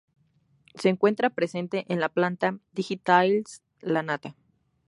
[0.73, 4.35] Se encuentra presente en la planta "Digitalis lanata".